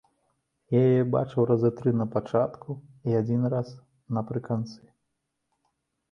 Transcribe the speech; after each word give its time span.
Я 0.75 0.79
яе 0.91 1.01
бачыў 1.15 1.41
разы 1.49 1.69
тры 1.81 1.91
на 1.99 2.07
пачатку 2.15 2.71
і 3.09 3.17
адзін 3.19 3.41
раз 3.55 3.67
напрыканцы. 4.19 4.79